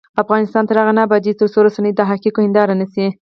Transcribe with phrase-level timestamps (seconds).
[0.23, 3.05] افغانستان تر هغو نه ابادیږي، ترڅو رسنۍ د حقایقو هنداره نشي.